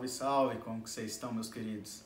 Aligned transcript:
Salve, 0.00 0.08
salve! 0.08 0.58
Como 0.58 0.82
que 0.82 0.88
vocês 0.88 1.12
estão, 1.12 1.32
meus 1.32 1.48
queridos? 1.50 2.04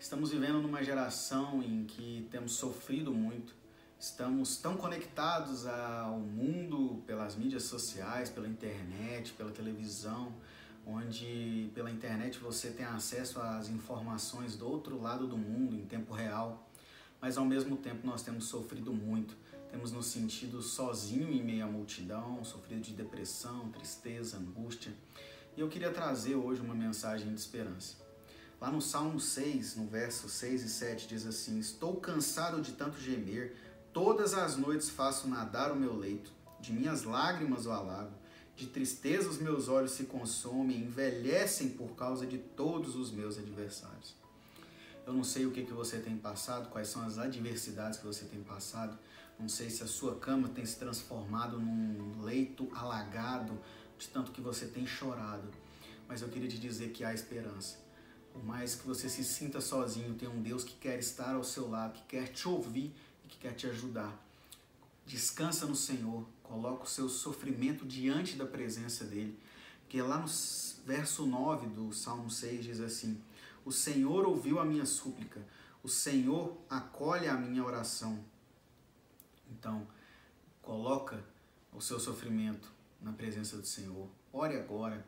Estamos 0.00 0.30
vivendo 0.30 0.62
numa 0.62 0.82
geração 0.82 1.62
em 1.62 1.84
que 1.84 2.26
temos 2.30 2.52
sofrido 2.52 3.12
muito, 3.12 3.54
estamos 3.98 4.56
tão 4.56 4.76
conectados 4.76 5.66
ao 5.66 6.18
mundo 6.18 7.02
pelas 7.06 7.36
mídias 7.36 7.64
sociais, 7.64 8.30
pela 8.30 8.48
internet, 8.48 9.32
pela 9.34 9.50
televisão, 9.50 10.32
onde 10.86 11.70
pela 11.74 11.90
internet 11.90 12.38
você 12.38 12.70
tem 12.70 12.86
acesso 12.86 13.40
às 13.40 13.68
informações 13.68 14.56
do 14.56 14.66
outro 14.66 14.98
lado 14.98 15.26
do 15.26 15.36
mundo 15.36 15.76
em 15.76 15.84
tempo 15.84 16.14
real, 16.14 16.70
mas 17.20 17.36
ao 17.36 17.44
mesmo 17.44 17.76
tempo 17.76 18.06
nós 18.06 18.22
temos 18.22 18.44
sofrido 18.44 18.92
muito, 18.92 19.36
temos 19.70 19.92
nos 19.92 20.06
sentido 20.06 20.62
sozinho 20.62 21.30
em 21.30 21.42
meio 21.42 21.64
à 21.64 21.68
multidão, 21.68 22.42
sofrido 22.42 22.80
de 22.80 22.94
depressão, 22.94 23.68
tristeza, 23.70 24.38
angústia. 24.38 24.94
E 25.56 25.60
eu 25.60 25.68
queria 25.68 25.90
trazer 25.90 26.34
hoje 26.34 26.60
uma 26.60 26.74
mensagem 26.74 27.28
de 27.28 27.40
esperança. 27.40 27.96
Lá 28.60 28.70
no 28.70 28.80
Salmo 28.80 29.20
6, 29.20 29.76
no 29.76 29.86
verso 29.86 30.28
6 30.28 30.62
e 30.62 30.68
7, 30.68 31.08
diz 31.08 31.26
assim: 31.26 31.58
Estou 31.58 31.96
cansado 31.96 32.60
de 32.60 32.72
tanto 32.72 33.00
gemer, 33.00 33.56
todas 33.92 34.34
as 34.34 34.56
noites 34.56 34.90
faço 34.90 35.28
nadar 35.28 35.70
o 35.70 35.76
meu 35.76 35.96
leito, 35.96 36.32
de 36.60 36.72
minhas 36.72 37.04
lágrimas 37.04 37.66
o 37.66 37.70
alago, 37.70 38.12
de 38.56 38.66
tristeza 38.66 39.28
os 39.28 39.38
meus 39.38 39.68
olhos 39.68 39.92
se 39.92 40.04
consomem, 40.04 40.80
envelhecem 40.80 41.68
por 41.70 41.94
causa 41.94 42.26
de 42.26 42.38
todos 42.38 42.96
os 42.96 43.12
meus 43.12 43.38
adversários. 43.38 44.16
Eu 45.06 45.12
não 45.12 45.24
sei 45.24 45.46
o 45.46 45.52
que, 45.52 45.62
que 45.62 45.72
você 45.72 45.98
tem 45.98 46.16
passado, 46.16 46.68
quais 46.68 46.88
são 46.88 47.02
as 47.02 47.16
adversidades 47.16 47.98
que 47.98 48.04
você 48.04 48.24
tem 48.24 48.42
passado, 48.42 48.98
não 49.38 49.48
sei 49.48 49.70
se 49.70 49.84
a 49.84 49.86
sua 49.86 50.16
cama 50.16 50.48
tem 50.48 50.66
se 50.66 50.76
transformado 50.76 51.60
num 51.60 52.20
leito 52.22 52.68
alagado, 52.74 53.56
de 53.98 54.08
tanto 54.08 54.32
que 54.32 54.40
você 54.40 54.66
tem 54.66 54.86
chorado. 54.86 55.48
Mas 56.06 56.22
eu 56.22 56.28
queria 56.28 56.48
te 56.48 56.58
dizer 56.58 56.92
que 56.92 57.04
há 57.04 57.12
esperança. 57.12 57.76
Por 58.32 58.44
mais 58.44 58.74
que 58.74 58.86
você 58.86 59.08
se 59.08 59.24
sinta 59.24 59.60
sozinho, 59.60 60.14
tem 60.14 60.28
um 60.28 60.40
Deus 60.40 60.64
que 60.64 60.74
quer 60.74 60.98
estar 60.98 61.34
ao 61.34 61.44
seu 61.44 61.68
lado, 61.68 61.94
que 61.94 62.04
quer 62.04 62.28
te 62.28 62.46
ouvir 62.48 62.94
e 63.24 63.28
que 63.28 63.36
quer 63.38 63.54
te 63.54 63.66
ajudar. 63.66 64.16
Descansa 65.04 65.66
no 65.66 65.74
Senhor, 65.74 66.24
coloca 66.42 66.84
o 66.84 66.88
seu 66.88 67.08
sofrimento 67.08 67.84
diante 67.84 68.36
da 68.36 68.46
presença 68.46 69.04
dele. 69.04 69.38
Porque 69.80 70.00
lá 70.00 70.18
no 70.18 70.28
verso 70.86 71.26
9 71.26 71.66
do 71.68 71.92
Salmo 71.92 72.30
6 72.30 72.64
diz 72.64 72.80
assim: 72.80 73.20
O 73.64 73.72
Senhor 73.72 74.26
ouviu 74.26 74.60
a 74.60 74.64
minha 74.64 74.86
súplica, 74.86 75.40
o 75.82 75.88
Senhor 75.88 76.56
acolhe 76.68 77.26
a 77.26 77.34
minha 77.34 77.64
oração. 77.64 78.22
Então, 79.50 79.86
coloca 80.60 81.24
o 81.72 81.80
seu 81.80 81.98
sofrimento 81.98 82.77
na 83.00 83.12
presença 83.12 83.56
do 83.56 83.66
Senhor. 83.66 84.08
Ore 84.32 84.56
agora. 84.56 85.06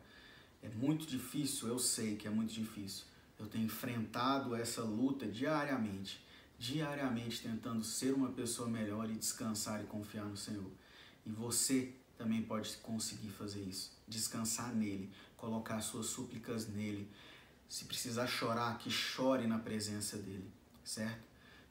É 0.61 0.69
muito 0.69 1.05
difícil, 1.07 1.67
eu 1.67 1.79
sei 1.79 2.15
que 2.15 2.27
é 2.27 2.29
muito 2.29 2.53
difícil. 2.53 3.05
Eu 3.39 3.47
tenho 3.47 3.65
enfrentado 3.65 4.55
essa 4.55 4.83
luta 4.83 5.25
diariamente, 5.25 6.23
diariamente 6.59 7.41
tentando 7.41 7.83
ser 7.83 8.13
uma 8.13 8.29
pessoa 8.29 8.69
melhor 8.69 9.09
e 9.09 9.15
descansar 9.15 9.81
e 9.81 9.87
confiar 9.87 10.25
no 10.25 10.37
Senhor. 10.37 10.69
E 11.25 11.31
você 11.31 11.93
também 12.15 12.43
pode 12.43 12.77
conseguir 12.77 13.29
fazer 13.29 13.61
isso. 13.61 13.91
Descansar 14.07 14.75
nele, 14.75 15.09
colocar 15.35 15.81
suas 15.81 16.05
súplicas 16.05 16.67
nele. 16.67 17.09
Se 17.67 17.85
precisar 17.85 18.27
chorar, 18.27 18.77
que 18.77 18.91
chore 18.91 19.47
na 19.47 19.57
presença 19.57 20.17
dele, 20.17 20.51
certo? 20.83 21.23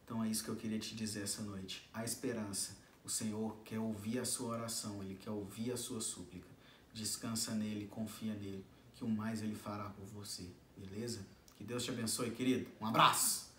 Então 0.05 0.25
é 0.25 0.29
isso 0.29 0.43
que 0.43 0.51
eu 0.51 0.57
queria 0.57 0.79
te 0.79 0.97
dizer 0.97 1.23
essa 1.23 1.43
noite. 1.43 1.89
A 1.95 2.03
esperança 2.03 2.77
o 3.05 3.09
Senhor 3.09 3.56
quer 3.65 3.79
ouvir 3.79 4.19
a 4.19 4.25
sua 4.25 4.51
oração, 4.51 5.03
Ele 5.03 5.17
quer 5.17 5.31
ouvir 5.31 5.73
a 5.73 5.77
sua 5.77 6.01
súplica. 6.01 6.48
Descansa 6.93 7.55
nele, 7.55 7.87
confia 7.87 8.34
nele, 8.34 8.65
que 8.95 9.05
o 9.05 9.09
mais 9.09 9.42
Ele 9.42 9.55
fará 9.55 9.91
por 9.91 10.05
você, 10.07 10.47
beleza? 10.77 11.27
Que 11.57 11.65
Deus 11.65 11.84
te 11.84 11.91
abençoe, 11.91 12.31
querido. 12.31 12.67
Um 12.81 12.87
abraço! 12.87 13.50